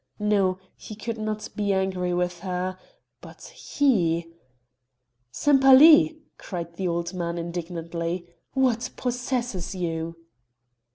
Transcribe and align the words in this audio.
No 0.17 0.57
he 0.75 0.95
could 0.95 1.19
not 1.19 1.47
be 1.55 1.73
angry 1.73 2.11
with 2.11 2.39
her. 2.39 2.79
But 3.21 3.43
he! 3.53 4.33
"Sempaly!" 5.31 6.17
cried 6.39 6.73
the 6.75 6.87
old 6.87 7.13
man 7.13 7.37
indignantly: 7.37 8.25
"What 8.53 8.89
possesses 8.97 9.75
you?" 9.75 10.15